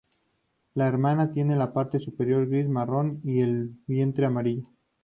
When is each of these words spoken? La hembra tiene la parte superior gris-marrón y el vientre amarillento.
La 0.73 0.87
hembra 0.87 1.31
tiene 1.31 1.55
la 1.55 1.73
parte 1.73 1.99
superior 1.99 2.49
gris-marrón 2.49 3.21
y 3.23 3.41
el 3.41 3.75
vientre 3.85 4.25
amarillento. 4.25 4.71